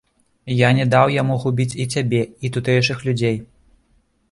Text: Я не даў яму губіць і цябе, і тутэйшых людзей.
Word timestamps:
Я 0.59 0.69
не 0.77 0.85
даў 0.93 1.11
яму 1.15 1.35
губіць 1.43 1.77
і 1.85 1.87
цябе, 1.97 2.23
і 2.49 2.53
тутэйшых 2.57 3.07
людзей. 3.11 3.37